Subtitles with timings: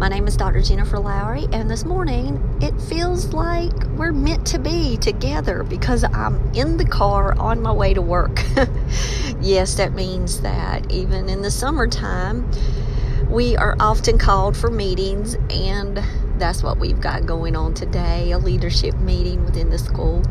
[0.00, 0.62] My name is Dr.
[0.62, 6.40] Jennifer Lowry, and this morning it feels like we're meant to be together because I'm
[6.54, 8.42] in the car on my way to work.
[9.42, 12.50] yes, that means that even in the summertime,
[13.28, 16.02] we are often called for meetings, and
[16.38, 20.22] that's what we've got going on today a leadership meeting within the school.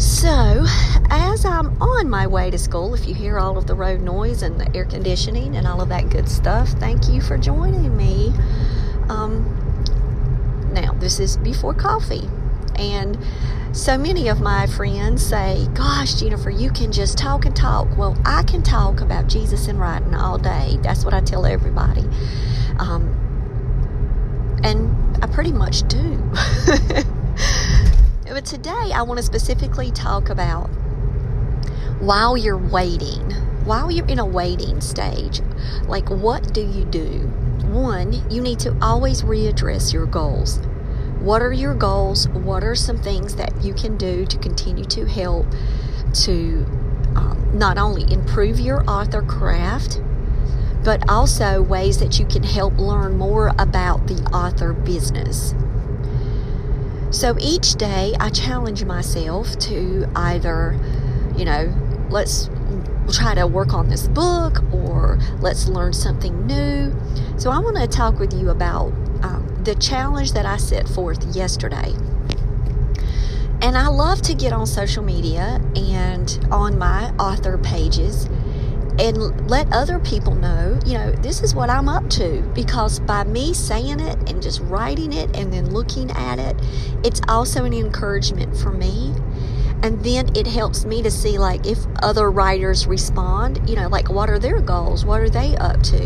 [0.00, 0.64] So,
[1.10, 4.42] as I'm on my way to school, if you hear all of the road noise
[4.42, 8.32] and the air conditioning and all of that good stuff, thank you for joining me.
[9.10, 9.44] Um,
[10.72, 12.26] now, this is before coffee.
[12.76, 13.18] And
[13.72, 17.94] so many of my friends say, Gosh, Jennifer, you can just talk and talk.
[17.98, 20.78] Well, I can talk about Jesus and writing all day.
[20.82, 22.08] That's what I tell everybody.
[22.78, 26.32] Um, and I pretty much do.
[28.30, 30.68] But today I want to specifically talk about
[31.98, 33.32] while you're waiting,
[33.64, 35.40] while you're in a waiting stage,
[35.88, 37.26] like what do you do?
[37.72, 40.58] One, you need to always readdress your goals.
[41.18, 42.28] What are your goals?
[42.28, 45.46] What are some things that you can do to continue to help
[46.22, 46.64] to
[47.16, 50.00] um, not only improve your author craft,
[50.84, 55.52] but also ways that you can help learn more about the author business?
[57.10, 60.78] So each day I challenge myself to either,
[61.36, 61.74] you know,
[62.08, 62.48] let's
[63.12, 66.94] try to work on this book or let's learn something new.
[67.36, 71.34] So I want to talk with you about um, the challenge that I set forth
[71.34, 71.94] yesterday.
[73.62, 78.28] And I love to get on social media and on my author pages
[79.00, 82.42] and let other people know, you know, this is what I'm up to.
[82.54, 86.54] Because by me saying it and just writing it and then looking at it,
[87.02, 89.14] it's also an encouragement for me.
[89.82, 94.10] And then it helps me to see, like, if other writers respond, you know, like,
[94.10, 95.06] what are their goals?
[95.06, 96.04] What are they up to?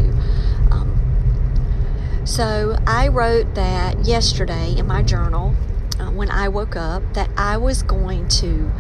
[0.71, 5.57] Um, so I wrote that yesterday in my journal
[5.99, 8.71] uh, when I woke up that I was going to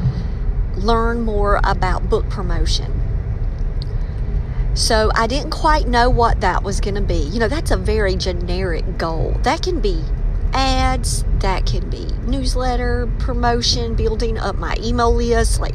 [0.76, 3.03] learn more about book promotion
[4.74, 7.14] so I didn't quite know what that was going to be.
[7.14, 9.36] You know, that's a very generic goal.
[9.42, 10.02] That can be
[10.52, 15.74] ads, that can be newsletter, promotion, building up my email list, like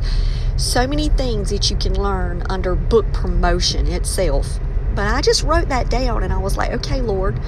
[0.58, 4.60] so many things that you can learn under book promotion itself.
[4.96, 7.40] But I just wrote that down and I was like, okay, Lord,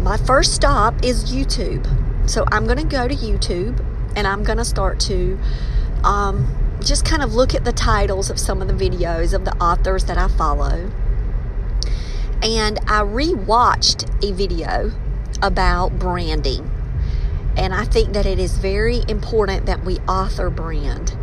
[0.00, 1.86] my first stop is YouTube.
[2.28, 3.82] So I'm going to go to YouTube
[4.14, 5.38] and I'm going to start to
[6.04, 9.56] um, just kind of look at the titles of some of the videos of the
[9.56, 10.90] authors that I follow.
[12.42, 14.92] And I rewatched a video
[15.42, 16.70] about branding.
[17.56, 21.16] And I think that it is very important that we author brand.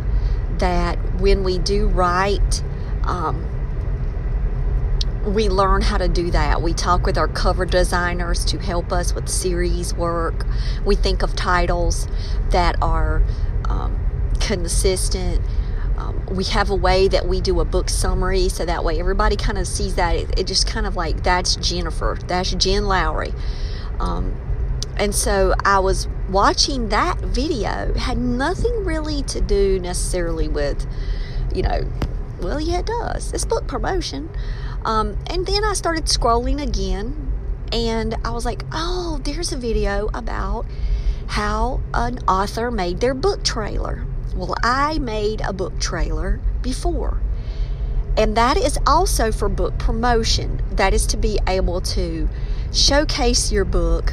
[0.58, 2.62] That when we do write,
[3.04, 3.46] um,
[5.24, 6.62] we learn how to do that.
[6.62, 10.46] We talk with our cover designers to help us with series work.
[10.84, 12.06] We think of titles
[12.50, 13.22] that are
[13.68, 14.05] um,
[14.36, 15.42] consistent.
[15.96, 19.36] Um, we have a way that we do a book summary so that way everybody
[19.36, 20.14] kind of sees that.
[20.14, 23.32] It, it, just kind of like that's Jennifer, that's Jen Lowry.
[23.98, 24.34] Um,
[24.98, 30.86] and so I was watching that video, had nothing really to do necessarily with,
[31.54, 31.90] you know,
[32.40, 33.32] well, yeah, it does.
[33.32, 34.30] It's book promotion.
[34.84, 37.32] Um, and then I started scrolling again,
[37.72, 40.66] and I was like, oh, there's a video about
[41.28, 44.06] how an author made their book trailer.
[44.36, 47.20] Well, I made a book trailer before.
[48.18, 50.62] And that is also for book promotion.
[50.70, 52.28] That is to be able to
[52.72, 54.12] showcase your book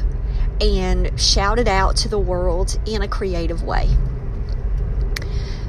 [0.62, 3.88] and shout it out to the world in a creative way.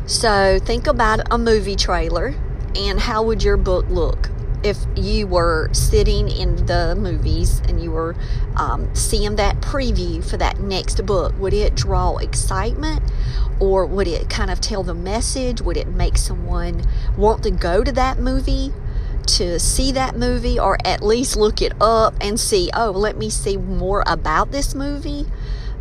[0.06, 2.36] So think about a movie trailer
[2.76, 4.30] and how would your book look
[4.66, 8.16] if you were sitting in the movies and you were
[8.56, 11.38] um, seeing that preview for that next book?
[11.40, 13.04] Would it draw excitement
[13.60, 15.62] or would it kind of tell the message?
[15.62, 16.84] Would it make someone
[17.16, 18.74] want to go to that movie?
[19.38, 23.32] To see that movie, or at least look it up and see, oh, let me
[23.32, 25.26] see more about this movie.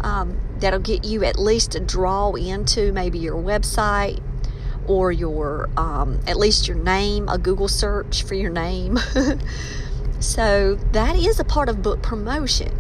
[0.00, 4.22] Um, that'll get you at least to draw into maybe your website
[4.86, 8.98] or your um, at least your name a google search for your name.
[10.24, 12.72] So that is a part of book promotion.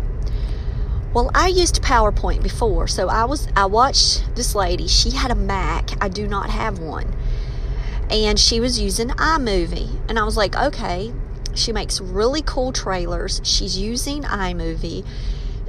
[1.12, 4.88] Well i used powerpoint before so i was i watched this lady.
[4.88, 5.90] She had a mac.
[6.02, 7.14] I do not have one.
[8.10, 9.90] And she was using imovie.
[10.08, 11.12] And i was like okay.
[11.54, 13.40] She makes really cool trailers.
[13.44, 15.06] She's using imovie.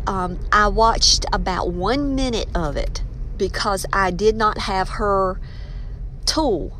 [0.08, 3.04] Um, I watched about one minute of it
[3.38, 5.40] because I did not have her
[6.26, 6.78] tool.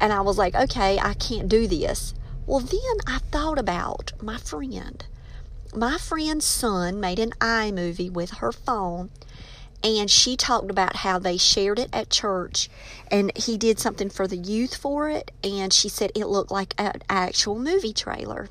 [0.00, 2.14] And I was like, okay, I can't do this.
[2.46, 5.04] Well, then I thought about my friend.
[5.74, 9.10] My friend's son made an iMovie with her phone,
[9.84, 12.70] and she talked about how they shared it at church,
[13.10, 16.74] and he did something for the youth for it, and she said it looked like
[16.78, 18.48] an actual movie trailer.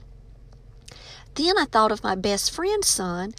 [1.36, 3.34] Then I thought of my best friend's son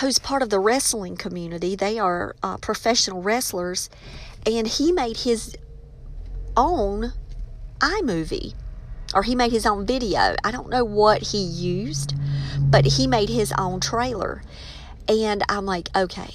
[0.00, 1.76] who's part of the wrestling community.
[1.76, 3.88] They are uh, professional wrestlers,
[4.44, 5.56] and he made his
[6.56, 7.12] own
[7.80, 8.54] iMovie
[9.14, 10.34] or he made his own video.
[10.42, 12.14] I don't know what he used,
[12.58, 14.42] but he made his own trailer.
[15.08, 16.34] And I'm like, okay,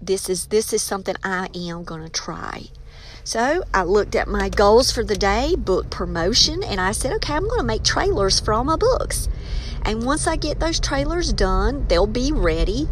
[0.00, 2.68] this is this is something I am going to try.
[3.24, 7.34] So I looked at my goals for the day, book promotion, and I said, okay,
[7.34, 9.28] I'm going to make trailers for all my books.
[9.82, 12.88] And once I get those trailers done, they'll be ready.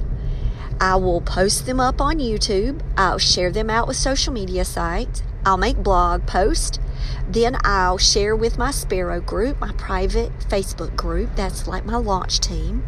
[0.79, 2.83] I will post them up on YouTube.
[2.99, 5.23] I'll share them out with social media sites.
[5.47, 6.79] I'll make blog posts.
[7.29, 11.37] Then I'll share with my Sparrow group, my private Facebook group.
[11.37, 12.85] That's like my launch team.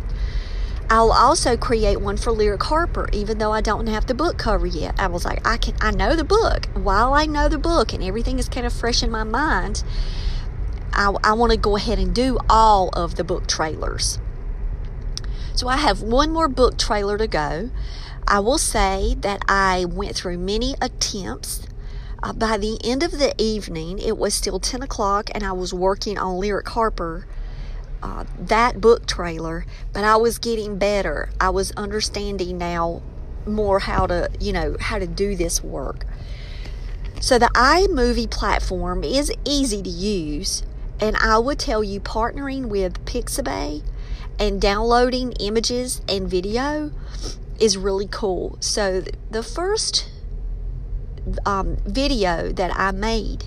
[0.90, 4.66] I'll also create one for Lyric Harper, even though I don't have the book cover
[4.66, 4.98] yet.
[4.98, 6.66] I was like, I can, I know the book.
[6.74, 9.84] While I know the book and everything is kind of fresh in my mind,
[10.92, 14.18] I, I want to go ahead and do all of the book trailers.
[15.54, 17.70] So I have one more book trailer to go.
[18.26, 21.67] I will say that I went through many attempts.
[22.22, 25.72] Uh, by the end of the evening, it was still 10 o'clock, and I was
[25.72, 27.26] working on Lyric Harper,
[28.02, 31.30] uh, that book trailer, but I was getting better.
[31.40, 33.02] I was understanding now
[33.46, 36.04] more how to, you know, how to do this work.
[37.20, 40.62] So the iMovie platform is easy to use.
[41.00, 43.82] And I would tell you partnering with Pixabay
[44.38, 46.90] and downloading images and video
[47.60, 48.56] is really cool.
[48.60, 50.10] So the first
[51.46, 53.44] um, video that I made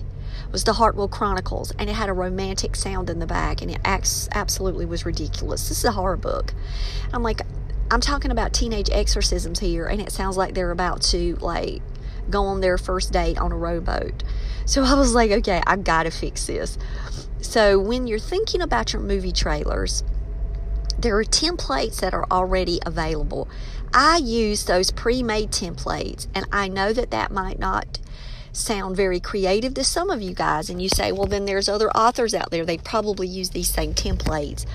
[0.51, 3.79] was the Hartwell Chronicles, and it had a romantic sound in the back, and it
[3.83, 5.69] absolutely was ridiculous.
[5.69, 6.53] This is a horror book.
[7.13, 7.41] I'm like,
[7.89, 11.81] I'm talking about teenage exorcisms here, and it sounds like they're about to like
[12.29, 14.23] go on their first date on a rowboat.
[14.65, 16.77] So I was like, okay, I gotta fix this.
[17.41, 20.03] So when you're thinking about your movie trailers,
[20.97, 23.49] there are templates that are already available.
[23.93, 27.99] I use those pre made templates, and I know that that might not
[28.53, 30.69] sound very creative to some of you guys.
[30.69, 33.93] And you say, well, then there's other authors out there, they probably use these same
[33.93, 34.65] templates.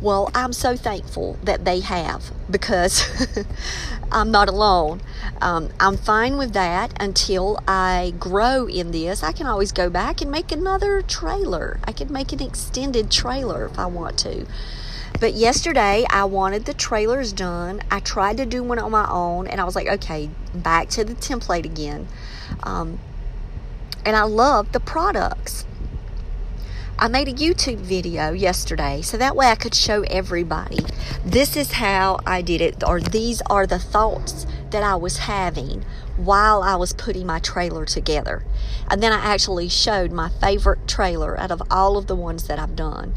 [0.00, 3.26] Well, I'm so thankful that they have because
[4.12, 5.00] I'm not alone.
[5.40, 9.22] Um, I'm fine with that until I grow in this.
[9.22, 11.80] I can always go back and make another trailer.
[11.84, 14.46] I can make an extended trailer if I want to.
[15.18, 17.82] But yesterday I wanted the trailers done.
[17.90, 21.04] I tried to do one on my own and I was like, okay, back to
[21.04, 22.08] the template again.
[22.62, 22.98] Um,
[24.04, 25.64] and I love the products.
[26.98, 30.78] I made a YouTube video yesterday so that way I could show everybody
[31.26, 35.84] this is how I did it, or these are the thoughts that I was having
[36.16, 38.44] while I was putting my trailer together.
[38.88, 42.60] And then I actually showed my favorite trailer out of all of the ones that
[42.60, 43.12] I've done.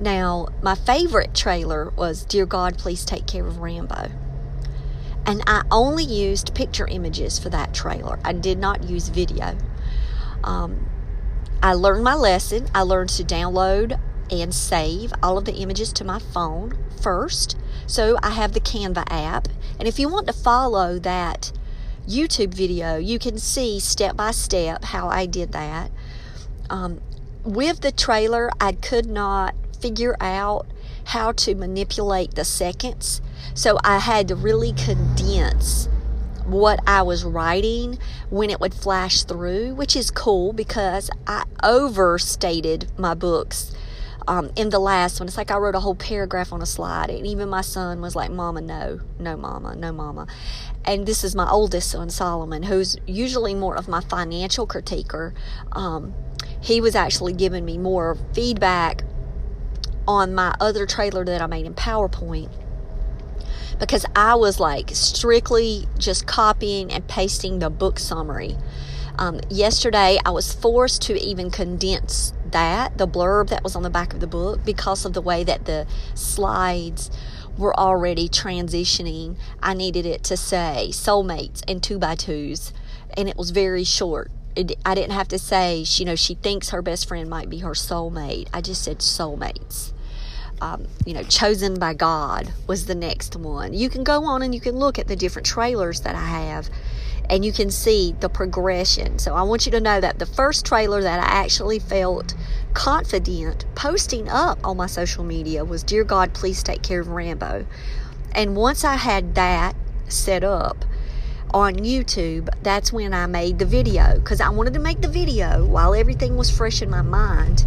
[0.00, 4.10] Now, my favorite trailer was Dear God, Please Take Care of Rambo.
[5.26, 9.58] And I only used picture images for that trailer, I did not use video.
[10.42, 10.88] Um,
[11.62, 12.68] I learned my lesson.
[12.74, 17.58] I learned to download and save all of the images to my phone first.
[17.86, 19.48] So I have the Canva app.
[19.78, 21.52] And if you want to follow that
[22.08, 25.90] YouTube video, you can see step by step how I did that.
[26.70, 27.00] Um,
[27.44, 30.66] with the trailer, I could not figure out
[31.06, 33.20] how to manipulate the seconds.
[33.54, 35.88] So I had to really condense
[36.46, 42.90] what I was writing when it would flash through, which is cool because I overstated
[42.98, 43.74] my books.
[44.28, 47.10] Um, in the last one, it's like I wrote a whole paragraph on a slide,
[47.10, 50.26] and even my son was like, Mama, no, no, Mama, no, Mama.
[50.84, 55.32] And this is my oldest son, Solomon, who's usually more of my financial critiquer.
[55.72, 56.14] Um,
[56.60, 59.02] he was actually giving me more feedback
[60.10, 62.50] on my other trailer that I made in PowerPoint
[63.78, 68.56] because I was like strictly just copying and pasting the book summary.
[69.18, 73.90] Um, yesterday, I was forced to even condense that, the blurb that was on the
[73.90, 77.10] back of the book, because of the way that the slides
[77.56, 79.36] were already transitioning.
[79.62, 82.72] I needed it to say soulmates and two by twos,
[83.16, 84.30] and it was very short.
[84.56, 87.58] It, I didn't have to say, you know, she thinks her best friend might be
[87.58, 88.48] her soulmate.
[88.52, 89.92] I just said soulmates
[90.60, 93.72] um, you know, chosen by God was the next one.
[93.72, 96.68] You can go on and you can look at the different trailers that I have
[97.30, 99.18] and you can see the progression.
[99.18, 102.34] So I want you to know that the first trailer that I actually felt
[102.74, 107.66] confident posting up on my social media was Dear God, please take care of Rambo.
[108.32, 109.76] And once I had that
[110.08, 110.84] set up
[111.54, 115.64] on YouTube, that's when I made the video because I wanted to make the video
[115.64, 117.64] while everything was fresh in my mind.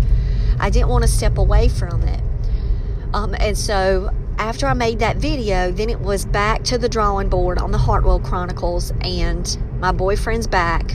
[0.59, 2.21] I didn't want to step away from it.
[3.13, 7.29] Um, and so after I made that video, then it was back to the drawing
[7.29, 10.93] board on the Hartwell Chronicles and my boyfriend's back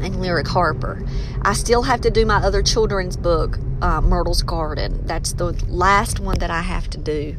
[0.00, 1.04] and Lyric Harper.
[1.42, 5.06] I still have to do my other children's book, uh, Myrtle's Garden.
[5.06, 7.36] That's the last one that I have to do.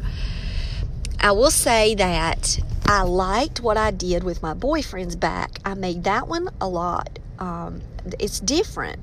[1.20, 5.60] I will say that I liked what I did with my boyfriend's back.
[5.65, 7.20] I made that one a lot.
[7.39, 7.82] Um,
[8.20, 9.00] it's different.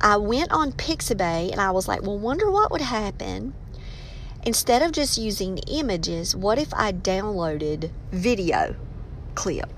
[0.00, 3.54] I went on Pixabay and I was like, well, wonder what would happen
[4.44, 8.74] Instead of just using images, what if I downloaded video
[9.34, 9.70] clip?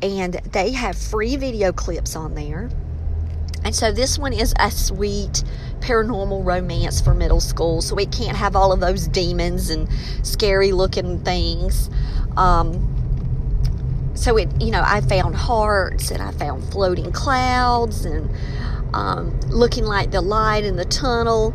[0.00, 2.68] And they have free video clips on there.
[3.64, 5.44] And so this one is a sweet
[5.78, 9.88] paranormal romance for middle school, so it can't have all of those demons and
[10.24, 11.88] scary looking things.
[12.36, 12.88] Um,
[14.14, 18.28] so it, you know, I found hearts and I found floating clouds and
[18.92, 21.54] um, looking like the light in the tunnel,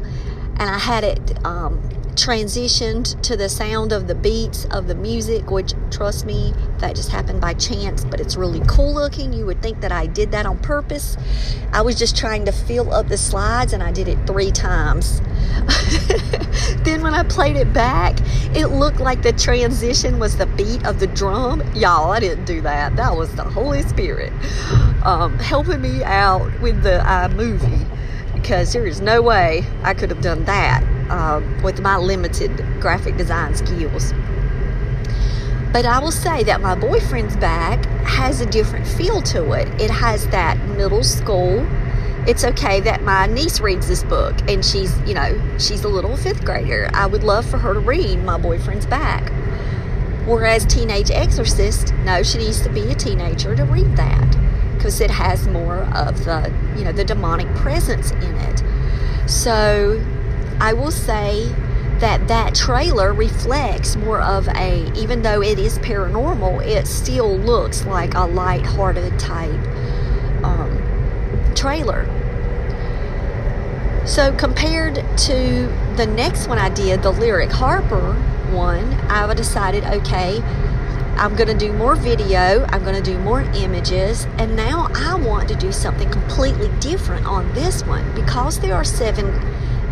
[0.59, 1.81] and I had it um,
[2.17, 7.11] transitioned to the sound of the beats of the music, which, trust me, that just
[7.11, 9.31] happened by chance, but it's really cool looking.
[9.31, 11.15] You would think that I did that on purpose.
[11.71, 15.21] I was just trying to fill up the slides and I did it three times.
[16.83, 18.17] then when I played it back,
[18.55, 21.61] it looked like the transition was the beat of the drum.
[21.75, 22.95] Y'all, I didn't do that.
[22.95, 24.33] That was the Holy Spirit
[25.03, 27.85] um, helping me out with the iMovie
[28.33, 33.17] because there is no way I could have done that uh, with my limited graphic
[33.17, 34.13] design skills.
[35.73, 39.67] But I will say that my boyfriend's back has a different feel to it.
[39.81, 41.67] It has that middle school.
[42.27, 46.17] It's okay that my niece reads this book and she's, you know, she's a little
[46.17, 46.89] fifth grader.
[46.93, 49.31] I would love for her to read my boyfriend's back.
[50.25, 54.35] Whereas Teenage Exorcist, no, she needs to be a teenager to read that
[54.75, 59.29] because it has more of the, you know, the demonic presence in it.
[59.29, 60.01] So
[60.59, 61.53] I will say
[61.99, 67.85] that that trailer reflects more of a, even though it is paranormal, it still looks
[67.85, 69.59] like a light-hearted type
[70.43, 72.05] um, trailer.
[74.05, 78.13] So compared to the next one I did, the Lyric Harper
[78.51, 80.41] one, I decided, okay,
[81.17, 85.15] I'm going to do more video, I'm going to do more images, and now I
[85.15, 89.33] want to do something completely different on this one because there are seven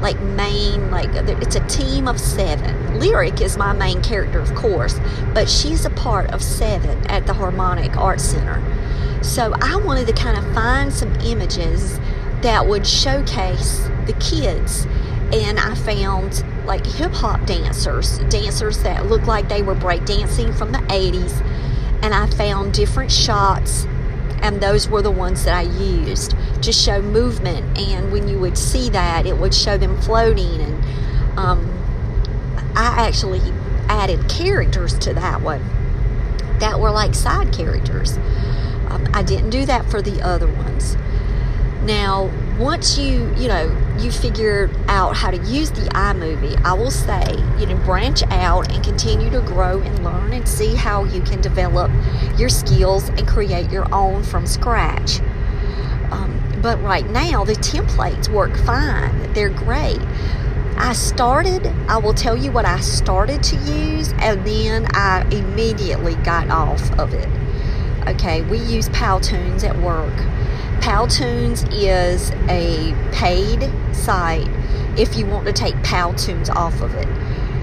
[0.01, 2.99] like main like uh, it's a team of seven.
[2.99, 4.99] Lyric is my main character of course
[5.33, 8.61] but she's a part of seven at the harmonic art center.
[9.23, 11.99] So i wanted to kind of find some images
[12.41, 14.85] that would showcase the kids
[15.33, 20.77] and i found like hip-hop dancers dancers that looked like they were breakdancing from the
[20.77, 21.41] 80s
[22.03, 23.87] and i found different shots
[24.45, 27.77] and those were the ones that I used to show movement.
[27.77, 30.61] And when you would see that, it would show them floating.
[30.61, 31.71] And um,
[32.75, 33.41] I actually
[33.87, 35.63] added characters to that one
[36.59, 38.17] that were like side characters.
[38.89, 40.95] Um, I didn't do that for the other ones.
[41.83, 46.89] Now, once you, you know, you figure out how to use the iMovie, I will
[46.89, 51.21] say, you know, branch out and continue to grow and learn and see how you
[51.21, 51.91] can develop
[52.37, 55.19] your skills and create your own from scratch.
[56.11, 59.99] Um, but right now, the templates work fine, they're great.
[60.77, 66.15] I started, I will tell you what I started to use, and then I immediately
[66.15, 67.29] got off of it.
[68.07, 70.15] okay, we use Powtoons at work.
[70.81, 74.49] Powtoons is a paid site
[74.97, 77.07] if you want to take Powtoons off of it.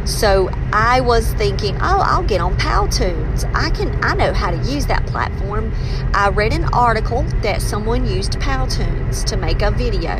[0.04, 3.44] So I was thinking, oh, I'll get on Powtoons.
[3.54, 5.72] I can I know how to use that platform.
[6.12, 10.16] I read an article that someone used Powtoons to make a video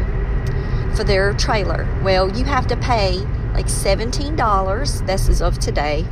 [0.94, 1.88] for their trailer.
[2.04, 3.16] Well, you have to pay
[3.54, 5.06] like $17.
[5.06, 6.06] This is of today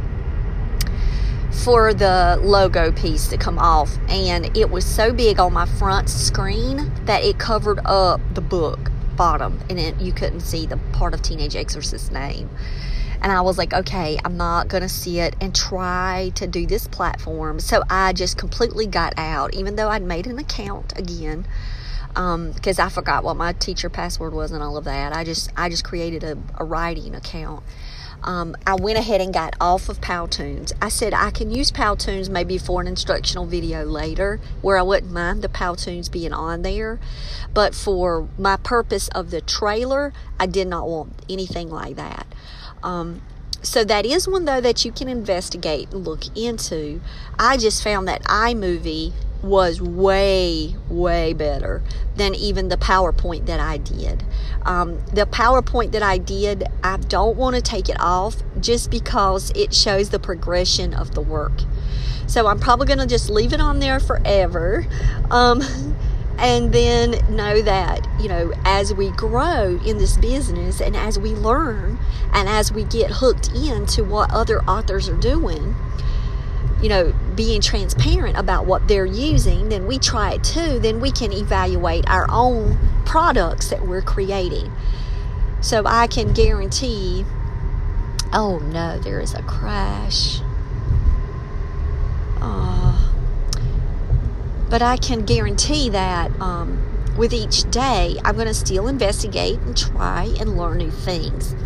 [1.64, 6.08] for the logo piece to come off and it was so big on my front
[6.08, 11.12] screen that it covered up the book bottom and it, you couldn't see the part
[11.12, 12.48] of teenage exorcist's name
[13.22, 16.66] and I was like, okay, I'm not going to see it and try to do
[16.66, 17.60] this platform.
[17.60, 21.46] So I just completely got out, even though I'd made an account again
[22.14, 25.14] because um, I forgot what my teacher password was and all of that.
[25.14, 27.62] I just I just created a, a writing account.
[28.22, 30.72] Um, I went ahead and got off of Powtoons.
[30.82, 35.12] I said I can use Powtoons maybe for an instructional video later where I wouldn't
[35.12, 36.98] mind the Powtoons being on there.
[37.54, 42.26] But for my purpose of the trailer, I did not want anything like that.
[42.82, 43.22] Um,
[43.62, 47.00] so that is one though that you can investigate and look into.
[47.38, 51.82] I just found that iMovie was way way better
[52.16, 54.24] than even the PowerPoint that I did.
[54.62, 59.50] Um, the PowerPoint that I did, I don't want to take it off just because
[59.54, 61.62] it shows the progression of the work.
[62.26, 64.86] So I'm probably going to just leave it on there forever.
[65.30, 65.62] Um,
[66.40, 71.34] and then know that you know as we grow in this business and as we
[71.34, 71.98] learn
[72.32, 75.76] and as we get hooked into what other authors are doing
[76.82, 81.12] you know being transparent about what they're using then we try it too then we
[81.12, 84.72] can evaluate our own products that we're creating.
[85.60, 87.26] So i can guarantee
[88.32, 90.40] oh no there is a crash.
[92.42, 92.89] Oh
[94.70, 96.80] but I can guarantee that um,
[97.18, 101.56] with each day, I'm going to still investigate and try and learn new things.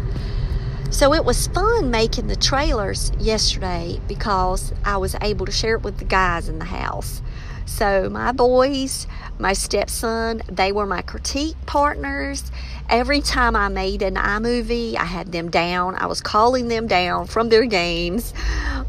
[0.90, 5.82] So it was fun making the trailers yesterday because I was able to share it
[5.82, 7.20] with the guys in the house.
[7.66, 9.06] So my boys,
[9.38, 12.50] my stepson, they were my critique partners.
[12.88, 15.94] Every time I made an iMovie, I had them down.
[15.94, 18.34] I was calling them down from their games.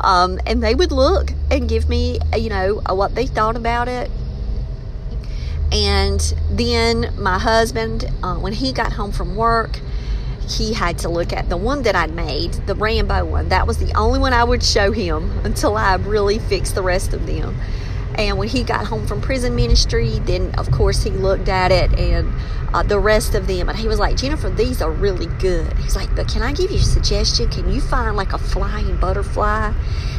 [0.02, 4.12] Um, and they would look and give me, you know, what they thought about it.
[5.72, 6.20] And
[6.52, 9.80] then my husband, uh, when he got home from work,
[10.48, 13.50] he had to look at the one that I'd made, the Rambo one.
[13.50, 17.14] That was the only one I would show him until I really fixed the rest
[17.14, 17.56] of them.
[18.18, 21.98] And when he got home from prison ministry, then of course he looked at it
[22.00, 22.34] and
[22.74, 25.72] uh, the rest of them, and he was like, Jennifer, these are really good.
[25.78, 27.50] He's like, but can I give you a suggestion?
[27.50, 29.74] Can you find like a flying butterfly?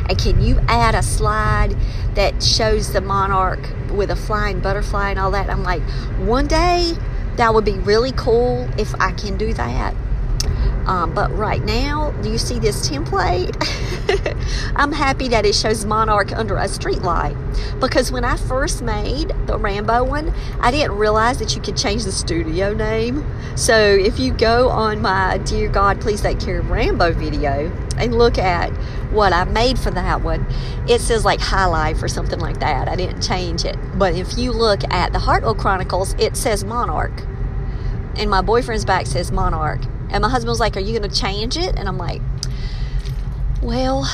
[0.08, 1.76] And can you add a slide
[2.14, 5.50] that shows the monarch with a flying butterfly and all that?
[5.50, 5.82] I'm like,
[6.18, 6.94] one day
[7.36, 9.94] that would be really cool if I can do that.
[10.86, 13.56] Um, but right now, do you see this template?
[14.76, 17.36] I'm happy that it shows Monarch under a street light
[17.80, 22.04] because when I first made the Rambo one, I didn't realize that you could change
[22.04, 23.26] the studio name.
[23.56, 28.16] So if you go on my Dear God, Please Take Care of Rambo video and
[28.16, 28.70] look at
[29.10, 30.46] what I made for that one,
[30.88, 32.88] it says like High Life or something like that.
[32.88, 33.76] I didn't change it.
[33.96, 37.22] But if you look at the Hartwell Chronicles, it says Monarch.
[38.16, 39.80] And my boyfriend's back says Monarch.
[40.10, 41.76] And my husband was like, Are you going to change it?
[41.76, 42.22] And I'm like,
[43.62, 44.08] Well,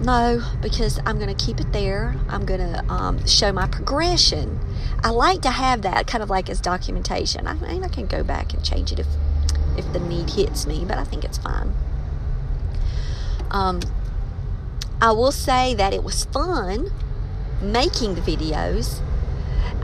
[0.00, 2.14] no, because I'm going to keep it there.
[2.28, 4.60] I'm going to um, show my progression.
[5.02, 7.46] I like to have that kind of like as documentation.
[7.46, 9.06] I mean, I can go back and change it if
[9.76, 11.74] if the need hits me, but I think it's fine.
[13.50, 13.80] Um,
[15.00, 16.90] I will say that it was fun
[17.60, 19.00] making the videos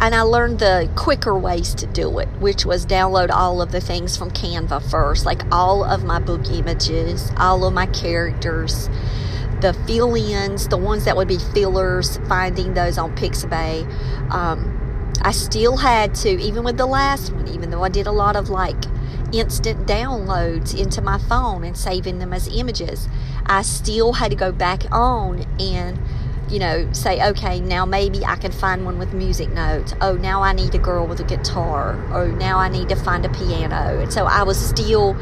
[0.01, 3.81] and I learned the quicker ways to do it, which was download all of the
[3.81, 8.89] things from Canva first, like all of my book images, all of my characters,
[9.61, 13.85] the fill ins, the ones that would be fillers, finding those on Pixabay.
[14.33, 14.79] Um,
[15.23, 18.35] I still had to, even with the last one, even though I did a lot
[18.35, 18.85] of like
[19.33, 23.09] instant downloads into my phone and saving them as images,
[23.47, 26.01] I still had to go back on and
[26.49, 29.95] you know, say, okay, now maybe I can find one with music notes.
[30.01, 31.99] Oh, now I need a girl with a guitar.
[32.13, 34.01] Oh, now I need to find a piano.
[34.01, 35.17] And so I was still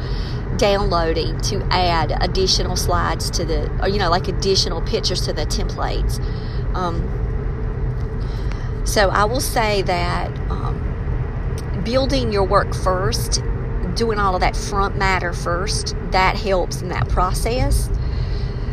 [0.57, 5.45] downloading to add additional slides to the, or, you know, like additional pictures to the
[5.45, 6.19] templates.
[6.75, 7.17] Um,
[8.85, 13.41] so I will say that um, building your work first,
[13.95, 17.89] doing all of that front matter first, that helps in that process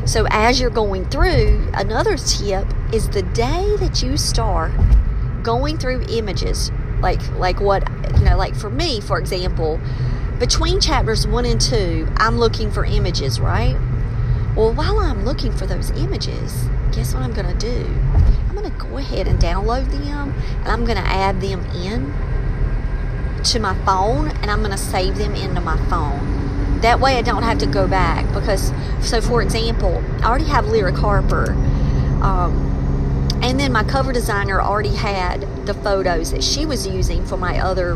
[0.08, 4.72] so, as you're going through, another tip is the day that you start
[5.42, 6.72] going through images.
[7.02, 9.78] Like like what you know like for me for example
[10.38, 13.76] between chapters 1 and 2 I'm looking for images right?
[14.56, 17.86] Well while I'm looking for those images guess what I'm going to do?
[18.48, 22.14] I'm going to go ahead and download them and I'm going to add them in
[23.44, 26.37] to my phone and I'm going to save them into my phone
[26.82, 30.66] that way I don't have to go back because so for example I already have
[30.66, 31.52] Lyric Harper
[32.22, 32.68] um,
[33.42, 37.58] and then my cover designer already had the photos that she was using for my
[37.60, 37.92] other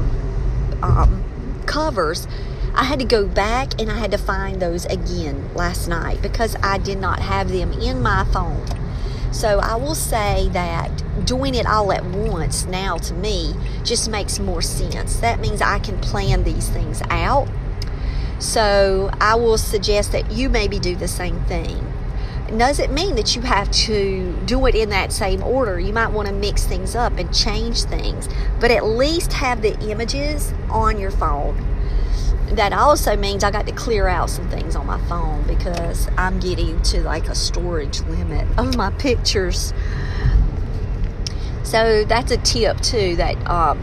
[0.83, 1.25] um,
[1.67, 2.29] covers.
[2.75, 6.57] I had to go back and I had to find those again last night because
[6.63, 8.65] I did not have them in my phone.
[9.33, 10.91] So I will say that
[11.27, 15.17] doing it all at once now to me just makes more sense.
[15.17, 17.49] That means I can plan these things out.
[18.43, 21.93] So I will suggest that you maybe do the same thing
[22.59, 25.81] doesn't mean that you have to do it in that same order.
[25.81, 28.29] You might want to mix things up and change things,
[28.61, 31.57] but at least have the images on your phone.
[32.51, 36.39] That also means I got to clear out some things on my phone because I'm
[36.39, 39.73] getting to like a storage limit of my pictures.
[41.63, 43.81] So that's a tip too that um,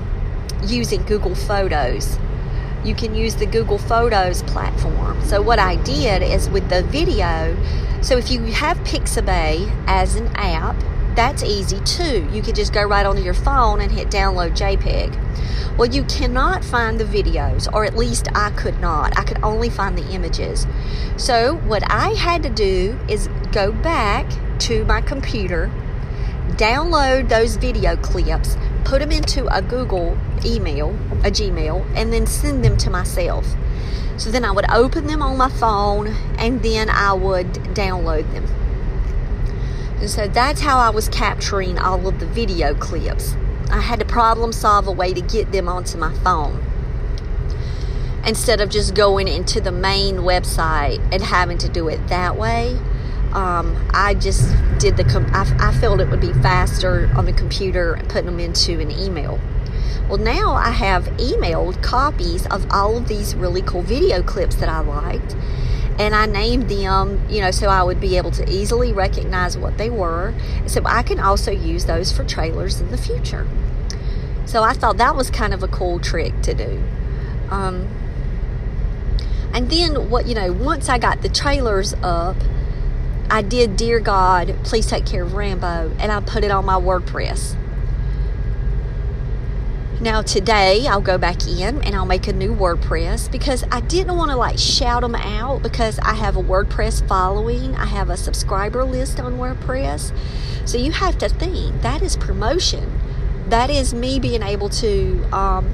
[0.63, 2.19] using Google Photos
[2.83, 5.21] you can use the Google Photos platform.
[5.25, 7.55] So, what I did is with the video,
[8.01, 10.75] so if you have Pixabay as an app,
[11.15, 12.29] that's easy too.
[12.31, 15.77] You could just go right onto your phone and hit download JPEG.
[15.77, 19.17] Well, you cannot find the videos, or at least I could not.
[19.17, 20.65] I could only find the images.
[21.17, 25.71] So, what I had to do is go back to my computer,
[26.51, 30.89] download those video clips, put them into a Google email,
[31.23, 33.45] a Gmail, and then send them to myself.
[34.17, 38.45] So then I would open them on my phone and then I would download them.
[39.99, 43.35] And so that's how I was capturing all of the video clips.
[43.69, 46.65] I had to problem solve a way to get them onto my phone
[48.25, 52.77] instead of just going into the main website and having to do it that way.
[53.33, 54.49] Um, I just
[54.79, 58.25] did the, com- I, I felt it would be faster on the computer and putting
[58.25, 59.39] them into an email.
[60.07, 64.69] Well, now I have emailed copies of all of these really cool video clips that
[64.69, 65.35] I liked.
[65.99, 69.77] And I named them, you know, so I would be able to easily recognize what
[69.77, 70.33] they were.
[70.65, 73.47] So I can also use those for trailers in the future.
[74.45, 76.83] So I thought that was kind of a cool trick to do.
[77.51, 77.87] Um,
[79.53, 82.37] and then, what, you know, once I got the trailers up,
[83.29, 86.79] I did Dear God, Please Take Care of Rambo, and I put it on my
[86.79, 87.58] WordPress.
[90.01, 94.15] Now, today I'll go back in and I'll make a new WordPress because I didn't
[94.15, 97.75] want to like shout them out because I have a WordPress following.
[97.75, 100.15] I have a subscriber list on WordPress.
[100.63, 102.97] So you have to think that is promotion.
[103.49, 105.67] That is me being able to um,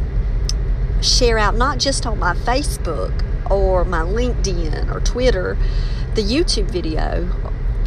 [1.03, 3.13] share out not just on my Facebook
[3.51, 5.55] or my LinkedIn or Twitter
[6.15, 7.29] the YouTube video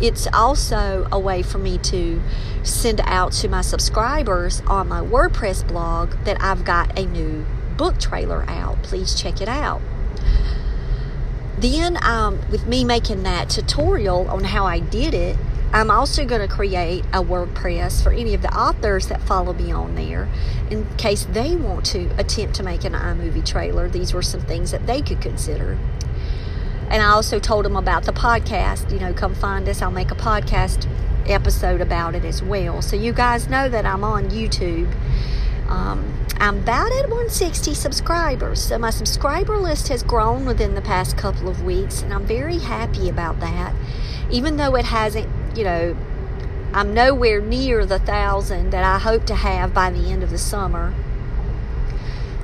[0.00, 2.20] it's also a way for me to
[2.62, 7.44] send out to my subscribers on my WordPress blog that I've got a new
[7.76, 8.82] book trailer out.
[8.82, 9.80] Please check it out.
[11.58, 15.36] Then, um, with me making that tutorial on how I did it,
[15.72, 19.70] I'm also going to create a WordPress for any of the authors that follow me
[19.70, 20.28] on there
[20.70, 23.88] in case they want to attempt to make an iMovie trailer.
[23.88, 25.78] These were some things that they could consider.
[26.90, 28.90] And I also told them about the podcast.
[28.92, 29.82] You know, come find us.
[29.82, 30.88] I'll make a podcast
[31.28, 32.80] episode about it as well.
[32.82, 34.90] So you guys know that I'm on YouTube.
[35.68, 38.62] Um, I'm about at 160 subscribers.
[38.62, 42.58] So my subscriber list has grown within the past couple of weeks, and I'm very
[42.58, 43.74] happy about that.
[44.30, 45.96] Even though it hasn't, you know,
[46.72, 50.38] I'm nowhere near the thousand that I hope to have by the end of the
[50.38, 50.94] summer.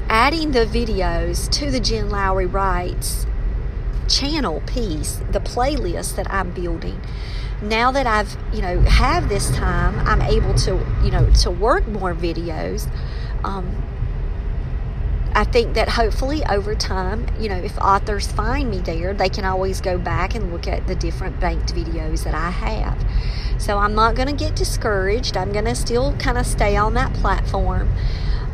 [0.09, 3.27] Adding the videos to the Jen Lowry Writes
[4.05, 7.01] channel piece, the playlist that I'm building.
[7.63, 11.87] Now that I've, you know, have this time, I'm able to, you know, to work
[11.87, 12.89] more videos.
[13.45, 13.83] Um,
[15.37, 19.45] I think that hopefully over time, you know, if authors find me there, they can
[19.45, 23.05] always go back and look at the different banked videos that I have.
[23.61, 25.37] So I'm not going to get discouraged.
[25.37, 27.93] I'm going to still kind of stay on that platform.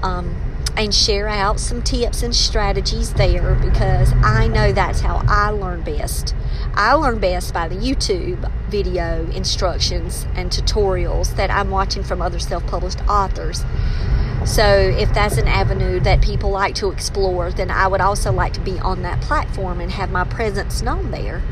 [0.03, 5.51] Um, and share out some tips and strategies there because I know that's how I
[5.51, 6.35] learn best.
[6.75, 12.39] I learn best by the YouTube video instructions and tutorials that I'm watching from other
[12.39, 13.65] self published authors.
[14.47, 18.55] So, if that's an avenue that people like to explore, then I would also like
[18.55, 21.43] to be on that platform and have my presence known there.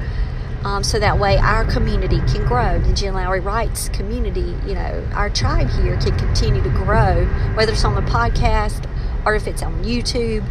[0.64, 2.80] Um, so that way our community can grow.
[2.80, 7.72] The Jen Lowry Writes community, you know, our tribe here can continue to grow, whether
[7.72, 8.84] it's on the podcast
[9.24, 10.44] or if it's on YouTube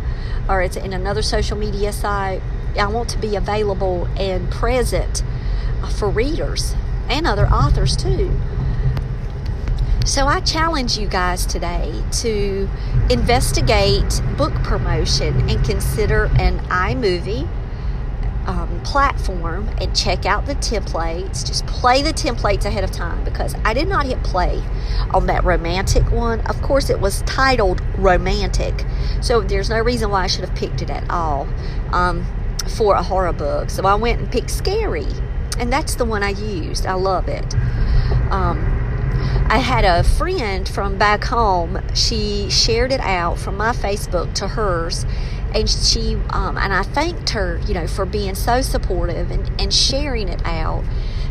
[0.50, 2.42] or it's in another social media site.
[2.78, 5.24] I want to be available and present
[5.82, 6.76] uh, for readers
[7.10, 8.40] and other authors too.
[10.06, 12.70] So I challenge you guys today to
[13.10, 17.50] investigate book promotion and consider an iMovie
[18.48, 21.46] um, platform and check out the templates.
[21.46, 24.64] Just play the templates ahead of time because I did not hit play
[25.14, 26.40] on that romantic one.
[26.48, 28.86] Of course, it was titled romantic,
[29.22, 31.48] so there's no reason why I should have picked it at all
[31.92, 32.26] um,
[32.78, 33.70] for a horror book.
[33.70, 35.08] So I went and picked scary,
[35.60, 36.86] and that's the one I used.
[36.86, 37.54] I love it.
[38.32, 38.74] Um,
[39.50, 41.82] I had a friend from back home.
[41.94, 45.06] She shared it out from my Facebook to hers,
[45.58, 49.74] and she um, and I thanked her, you know, for being so supportive and, and
[49.74, 50.84] sharing it out.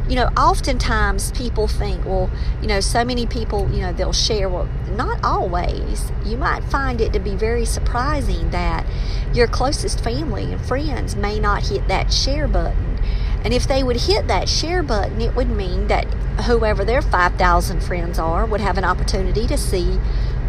[0.08, 4.48] You know, oftentimes people think, well, you know, so many people, you know, they'll share.
[4.48, 6.10] Well, not always.
[6.24, 8.86] You might find it to be very surprising that
[9.32, 12.98] your closest family and friends may not hit that share button.
[13.44, 16.04] And if they would hit that share button, it would mean that
[16.46, 19.98] whoever their 5,000 friends are would have an opportunity to see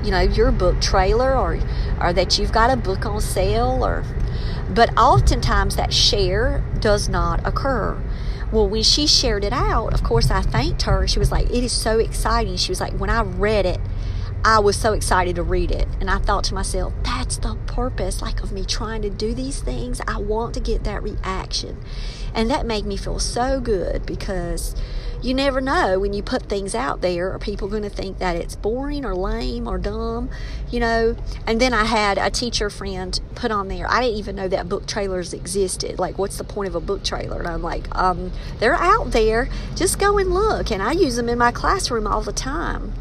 [0.07, 1.59] you know your book trailer or
[1.99, 4.05] or that you've got a book on sale or
[4.69, 8.01] but oftentimes that share does not occur
[8.49, 11.61] well when she shared it out of course i thanked her she was like it
[11.61, 13.81] is so exciting she was like when i read it
[14.45, 15.89] I was so excited to read it.
[15.99, 19.59] And I thought to myself, that's the purpose, like of me trying to do these
[19.59, 19.99] things.
[20.07, 21.83] I want to get that reaction.
[22.33, 24.73] And that made me feel so good because
[25.21, 28.35] you never know when you put things out there are people going to think that
[28.35, 30.29] it's boring or lame or dumb
[30.69, 31.15] you know?
[31.45, 34.69] And then i had a teacher friend put on there i didn't even know that
[34.69, 37.39] book trailers existed like what's the point of a book trailer?
[37.39, 40.71] And i'm like um, they're out there just go and look.
[40.71, 42.93] And i use them in my classroom all the time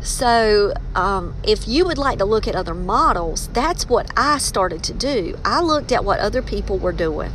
[0.00, 4.82] so, um, if you would like to look at other models, that's what I started
[4.84, 5.36] to do.
[5.44, 7.32] I looked at what other people were doing.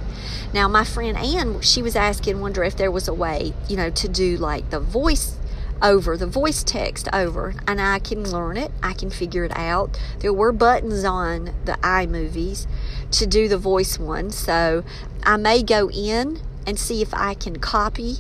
[0.54, 3.90] Now, my friend Ann, she was asking, wonder if there was a way, you know,
[3.90, 5.38] to do like the voice
[5.82, 8.72] over, the voice text over, and I can learn it.
[8.82, 10.00] I can figure it out.
[10.20, 12.66] There were buttons on the iMovies
[13.12, 14.84] to do the voice one, so
[15.24, 18.18] I may go in and see if I can copy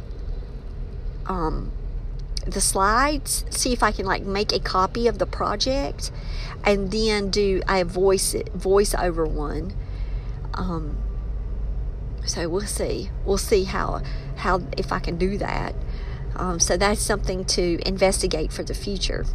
[1.25, 1.71] um,
[2.45, 6.11] the slides, see if I can like make a copy of the project,
[6.63, 9.73] and then do a voice voice over one.
[10.53, 10.97] Um,
[12.25, 13.09] so we'll see.
[13.25, 14.01] We'll see how
[14.37, 15.75] how if I can do that.
[16.35, 19.25] Um, so that's something to investigate for the future.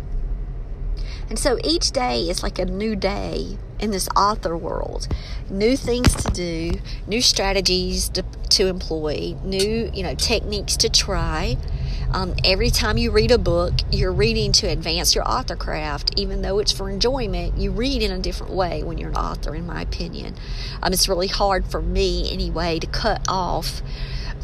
[1.28, 5.08] And so each day is like a new day in this author world.
[5.50, 6.72] New things to do,
[7.06, 11.56] new strategies to, to employ, new, you know, techniques to try.
[12.10, 16.18] Um, every time you read a book, you're reading to advance your author craft.
[16.18, 19.54] Even though it's for enjoyment, you read in a different way when you're an author,
[19.54, 20.34] in my opinion.
[20.82, 23.82] Um, it's really hard for me, anyway, to cut off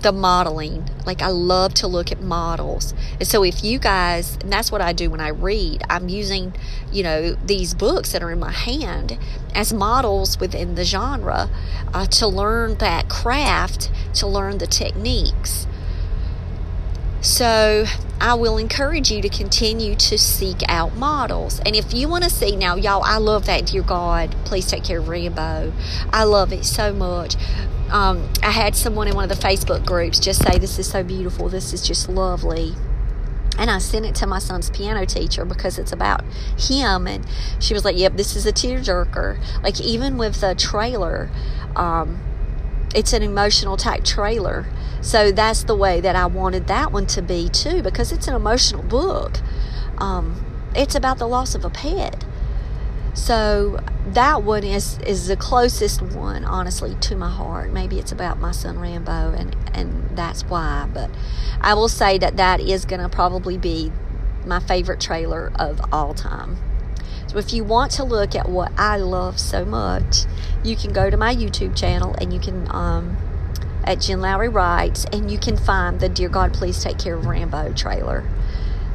[0.04, 0.88] the modeling.
[1.06, 2.94] Like I love to look at models.
[3.18, 6.54] And so if you guys, and that's what I do when I read, I'm using,
[6.92, 9.18] you know, these books that are in my hand
[9.54, 11.48] as models within the genre
[11.94, 15.66] uh, to learn that craft, to learn the techniques.
[17.24, 17.86] So
[18.20, 21.58] I will encourage you to continue to seek out models.
[21.60, 24.84] And if you want to see now, y'all, I love that Dear God, please take
[24.84, 25.72] care of Rambo.
[26.12, 27.36] I love it so much.
[27.90, 31.02] Um, I had someone in one of the Facebook groups just say, This is so
[31.02, 31.48] beautiful.
[31.48, 32.74] This is just lovely.
[33.58, 36.24] And I sent it to my son's piano teacher because it's about
[36.58, 37.06] him.
[37.06, 37.26] And
[37.58, 39.62] she was like, Yep, this is a tearjerker.
[39.62, 41.30] Like, even with the trailer,
[41.74, 42.20] um,
[42.94, 44.66] it's an emotional type trailer.
[45.00, 48.34] So that's the way that I wanted that one to be too, because it's an
[48.34, 49.38] emotional book.
[49.98, 52.24] Um, it's about the loss of a pet.
[53.14, 57.72] So that one is is the closest one, honestly, to my heart.
[57.72, 60.88] Maybe it's about my son Rambo, and and that's why.
[60.92, 61.10] But
[61.60, 63.92] I will say that that is going to probably be
[64.44, 66.58] my favorite trailer of all time.
[67.28, 70.24] So if you want to look at what I love so much,
[70.62, 73.16] you can go to my YouTube channel and you can um,
[73.84, 77.26] at Jen Lowry Writes and you can find the Dear God Please Take Care of
[77.26, 78.28] Rambo trailer.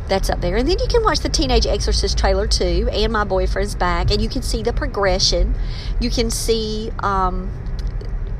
[0.07, 0.57] That's up there.
[0.57, 4.19] And then you can watch the Teenage Exorcist trailer too, and My Boyfriend's Back, and
[4.19, 5.53] you can see the progression.
[5.99, 7.51] You can see um,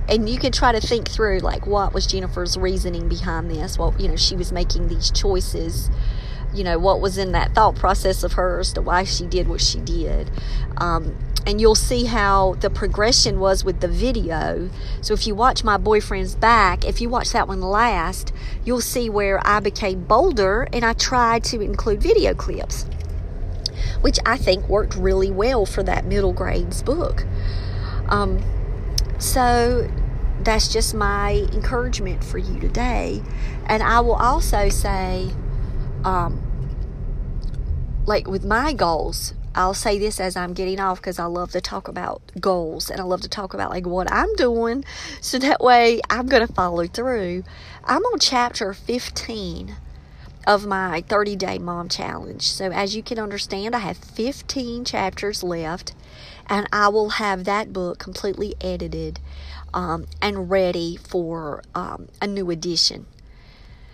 [0.10, 3.78] and you can try to think through like what was Jennifer's reasoning behind this.
[3.78, 5.92] Well, you know, she was making these choices
[6.54, 9.62] you know what was in that thought process of hers to why she did what
[9.62, 10.30] she did
[10.78, 14.70] um, and you'll see how the progression was with the video.
[15.02, 18.34] So if you watch my boyfriend's back, if you watch that one last,
[18.64, 22.86] you'll see where I became bolder and I tried to include video clips,
[24.02, 27.26] which I think worked really well for that middle grades book.
[28.10, 28.44] Um,
[29.18, 29.90] so
[30.42, 33.22] that's just my encouragement for you today.
[33.66, 35.32] And I will also say,
[36.04, 36.42] um,
[38.06, 41.62] like with my goals, I'll say this as I'm getting off because I love to
[41.62, 44.86] talk about goals and I love to talk about like what I'm doing
[45.22, 47.44] so that way I'm going to follow through.
[47.84, 49.76] I'm on chapter 15
[50.48, 52.44] of my 30 day mom challenge.
[52.44, 55.94] So, as you can understand, I have 15 chapters left
[56.48, 59.20] and I will have that book completely edited
[59.74, 63.06] um, and ready for um, a new edition.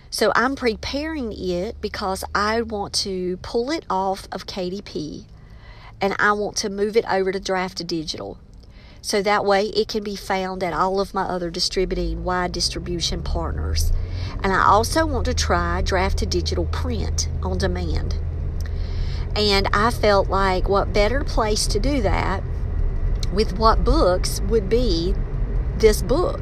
[0.10, 5.26] So, I'm preparing it because I want to pull it off of KDP
[6.02, 8.38] and I want to move it over to Draft to Digital.
[9.02, 13.22] So that way it can be found at all of my other distributing wide distribution
[13.22, 13.94] partners.
[14.41, 18.18] And I also want to try Draft to Digital print on demand.
[19.36, 22.41] And I felt like what better place to do that
[23.32, 25.13] with what books would be
[25.80, 26.42] this book.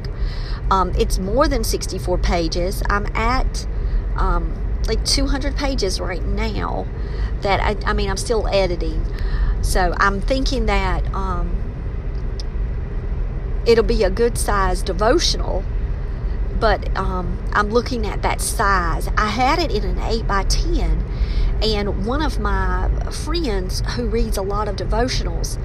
[0.70, 2.82] Um, it's more than 64 pages.
[2.88, 3.66] I'm at
[4.16, 6.86] um, like 200 pages right now
[7.42, 9.04] that I, I mean, I'm still editing.
[9.62, 11.64] So I'm thinking that um,
[13.66, 15.64] it'll be a good size devotional,
[16.60, 19.08] but um, I'm looking at that size.
[19.16, 21.04] I had it in an 8 by 10,
[21.62, 25.58] and one of my friends who reads a lot of devotionals,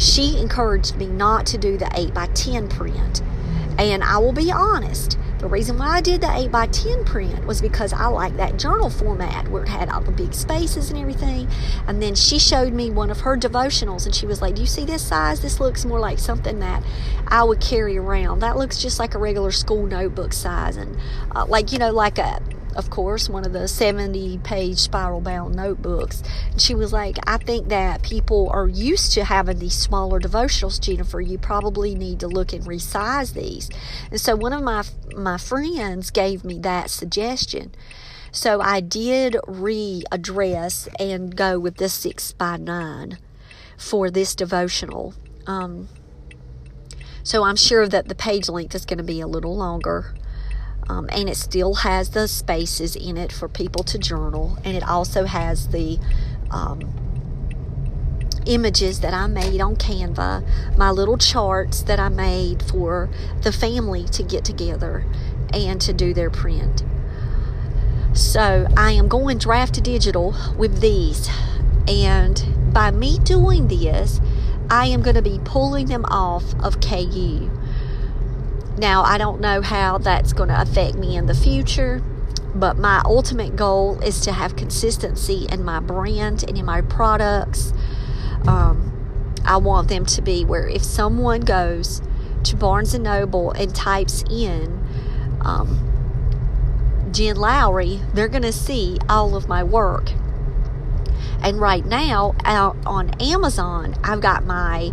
[0.00, 3.22] she encouraged me not to do the 8 by 10 print.
[3.78, 7.46] And I will be honest, the reason why I did the 8 by 10 print
[7.46, 10.98] was because I like that journal format where it had all the big spaces and
[10.98, 11.48] everything.
[11.86, 14.66] And then she showed me one of her devotionals and she was like, Do you
[14.66, 15.40] see this size?
[15.40, 16.82] This looks more like something that
[17.28, 18.40] I would carry around.
[18.40, 20.76] That looks just like a regular school notebook size.
[20.76, 20.96] And
[21.34, 22.42] uh, like, you know, like a
[22.76, 26.22] of course, one of the 70 page spiral bound notebooks.
[26.50, 30.80] And she was like, I think that people are used to having these smaller devotionals,
[30.80, 31.20] Jennifer.
[31.20, 33.70] You probably need to look and resize these.
[34.10, 34.84] And so one of my,
[35.16, 37.72] my friends gave me that suggestion.
[38.32, 43.18] So I did readdress and go with the 6 by 9
[43.76, 45.14] for this devotional.
[45.46, 45.88] Um,
[47.22, 50.14] so I'm sure that the page length is going to be a little longer.
[50.90, 54.82] Um, and it still has the spaces in it for people to journal, and it
[54.82, 56.00] also has the
[56.50, 56.80] um,
[58.44, 63.08] images that I made on Canva, my little charts that I made for
[63.42, 65.04] the family to get together
[65.54, 66.82] and to do their print.
[68.12, 71.30] So I am going draft to digital with these,
[71.86, 74.20] and by me doing this,
[74.68, 77.48] I am going to be pulling them off of KU.
[78.78, 82.02] Now, I don't know how that's going to affect me in the future,
[82.54, 87.72] but my ultimate goal is to have consistency in my brand and in my products.
[88.46, 88.90] Um,
[89.44, 92.00] I want them to be where if someone goes
[92.44, 94.84] to Barnes and Noble and types in
[95.42, 100.10] um, Jen Lowry, they're going to see all of my work.
[101.42, 104.92] And right now, out on Amazon, I've got my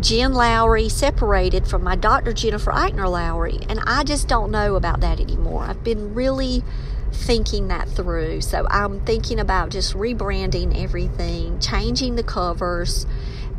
[0.00, 2.32] Jen Lowry separated from my Dr.
[2.32, 5.62] Jennifer Eichner Lowry, and I just don't know about that anymore.
[5.62, 6.64] I've been really
[7.12, 8.40] thinking that through.
[8.40, 13.06] So I'm thinking about just rebranding everything, changing the covers,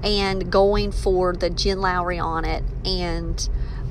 [0.04, 2.64] and going for the Jen Lowry on it.
[2.84, 3.48] And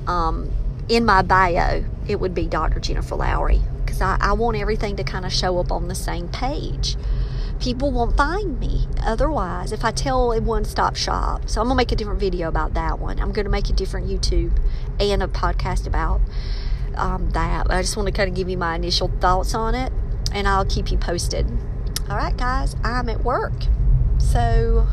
[0.07, 0.51] um,
[0.87, 2.79] in my bio, it would be Dr.
[2.79, 6.27] Jennifer Lowry because I, I want everything to kind of show up on the same
[6.27, 6.95] page
[7.59, 11.49] people won't find me otherwise if I tell a one stop shop.
[11.49, 13.19] So I'm gonna make a different video about that one.
[13.19, 14.51] I'm gonna make a different YouTube
[14.99, 16.21] and a podcast about
[16.95, 17.67] um, that.
[17.69, 19.91] I just want to kind of give you my initial thoughts on it
[20.31, 21.47] and I'll keep you posted.
[22.09, 23.53] All right, guys, I'm at work.
[24.19, 24.87] So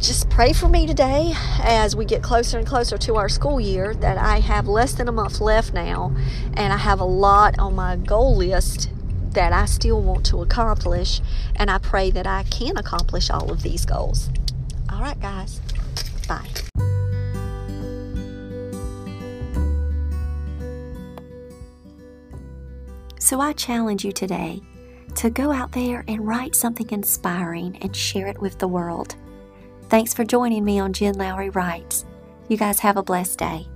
[0.00, 3.94] just pray for me today as we get closer and closer to our school year
[3.94, 6.12] that I have less than a month left now
[6.54, 8.90] and I have a lot on my goal list
[9.34, 11.20] that I still want to accomplish,
[11.56, 14.30] and I pray that I can accomplish all of these goals.
[14.90, 15.60] All right, guys.
[16.28, 16.48] Bye.
[23.18, 24.60] So I challenge you today
[25.14, 29.14] to go out there and write something inspiring and share it with the world.
[29.88, 32.04] Thanks for joining me on Jen Lowry Writes.
[32.48, 33.66] You guys have a blessed day.